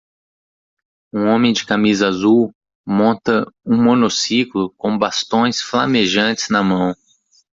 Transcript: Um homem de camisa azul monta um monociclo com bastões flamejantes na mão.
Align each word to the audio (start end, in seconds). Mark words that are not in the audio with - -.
Um 1.13 1.27
homem 1.27 1.53
de 1.53 1.63
camisa 1.63 2.07
azul 2.07 2.51
monta 2.87 3.45
um 3.63 3.79
monociclo 3.83 4.71
com 4.71 4.97
bastões 4.97 5.61
flamejantes 5.61 6.49
na 6.49 6.63
mão. 6.63 6.95